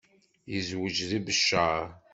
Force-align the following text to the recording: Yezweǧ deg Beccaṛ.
Yezweǧ 0.51 0.97
deg 1.09 1.23
Beccaṛ. 1.27 1.81